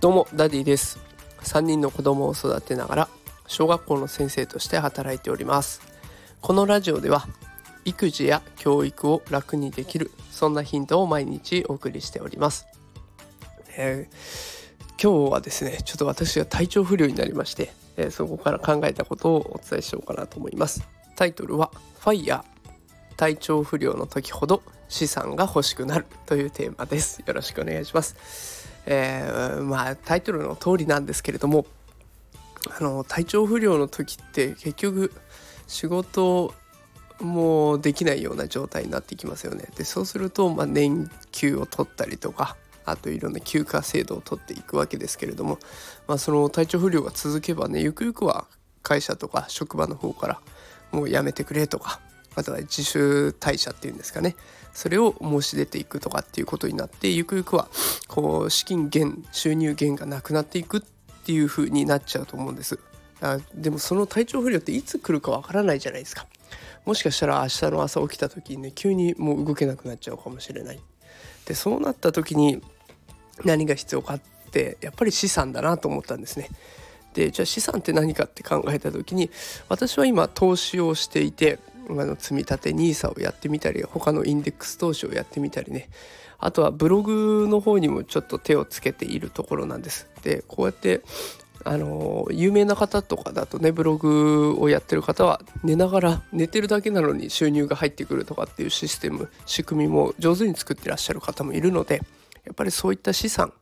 [0.00, 0.98] どうもダディです。
[1.42, 3.08] 3人の子供を育てながら
[3.46, 5.80] 小学校の先生として働いております。
[6.40, 7.26] このラジオでは
[7.84, 12.66] 育児や教育を楽にできるそんなヒントを毎日お送りしております、
[13.76, 20.86] えー、今日はですねちょっと私が体調不良になりまして、えー、そこから考えたことをお伝えしようかなと思います。
[21.16, 21.70] タイトルは
[22.00, 22.51] ファイヤー。
[23.12, 31.66] 体調不良の時ほど資産が欲しくなるというテーマですよろしくお願いしますえー、まあタイトルの通りなんですけれども
[32.78, 35.12] あの体調不良の時って結局
[35.66, 36.54] 仕事
[37.20, 39.68] もできないような状態になってきますよね。
[39.76, 45.58] でそうすると、まあ、年休を取ったりとかあといろんな休暇制度を取っていくわけですけれども、
[46.08, 48.46] まあ、その体調不良が続けばねゆくゆくは
[48.82, 50.40] 会社とか職場の方から
[50.90, 52.00] もうやめてくれとか
[52.34, 54.36] あとは自主退社っていうんですかね。
[54.72, 57.68] それを申し出ていくとかっていうことになってゆくゆくは
[58.08, 60.80] こう資金源収入源がなくなっていくっ
[61.24, 62.78] ていう風になっちゃうと思うんです。
[63.20, 66.26] あでもその体調不良っていつ来るかわからないじゃないですか。
[66.84, 70.80] もしかしたら明日の朝起きた時にね急にもう動けなくなっちゃうかもしれない。
[71.44, 72.62] でそうなった時に
[73.44, 76.48] 何が必要かってやっぱり資産だなと思ったんですね。
[77.14, 79.30] でじゃあ資産って何かって考えた時に
[79.68, 85.88] 私は今投資をしていてあの積み立て NISA をやってみたり他のインデックス投資をやってみたりね
[86.38, 90.08] あとはブログの方にもちょっと手をつけているところなんです。
[90.22, 91.02] でこうやって
[91.64, 102.02] あの有名な方とかだとねブログをやってる方は寝ながら寝てるだけなのに収入が入ってくるとかっていうシステム仕組みも上手に作ってらっしゃる方もいるので
[102.44, 103.52] やっぱりそういった資産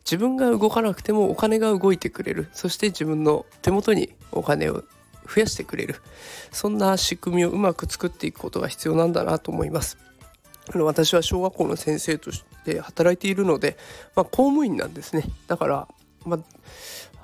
[0.00, 4.82] 自分が動かなくてもお金が動いてくれるそして自分の手元にお金を
[5.26, 5.96] 増やしてくれる
[6.52, 9.98] そんな仕組みをうまく作っていくことが必要なんだなと思います。
[10.72, 13.76] あの私は小学校の先生として働いているので、
[14.16, 15.88] まあ、公務員なんですねだから、
[16.24, 16.40] まあ、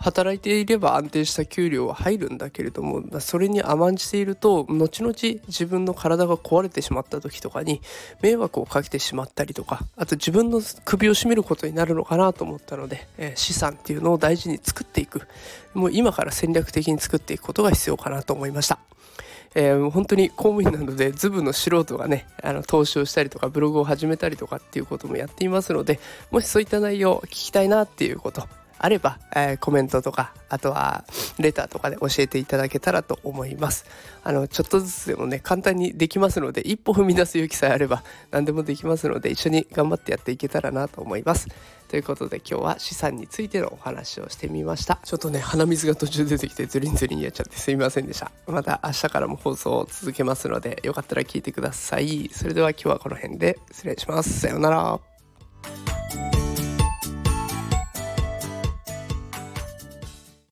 [0.00, 5.14] 働いていれば安定した給料は入るんだけれどもそれに甘んじていると後々
[5.46, 7.82] 自分の体が壊れてしまった時とかに
[8.22, 15.22] 迷惑をかけてしまったりとかあと自分の首を絞めることになるのかなと思ったので、えー、資産っていうのを大事に作っていく
[15.74, 18.78] もう今から戦略的に作っていくことが必要かなと思いました。
[19.54, 25.98] えー、本当に公務員なのでズブの素人がねあの投資をしたりとかブログを始めたりとかっていうこともやっていますので
[26.30, 28.46] もしそういった内容を聞きたいなっていうこと
[28.82, 31.04] あれば、えー、コメントとかあとは
[31.38, 33.84] レターとかで教えていただけたらと思います。
[34.24, 41.48] あのちょっとずつでもね簡単にできますので一歩踏み出す勇気さえあれば何でもできますので一緒に頑張ってやっていけたらなと思います。
[41.88, 45.00] ということで今日は資産についてのお話をしてみました。
[45.04, 48.30] ちょっとね鼻水が途中出てきてズリンズリンやっちゃってすいませんでした。
[48.46, 52.30] また明日からも放送を続けますのでよかったら聞いてください。
[52.32, 54.40] それでは今日はこの辺で失礼します。
[54.40, 55.09] さようなら。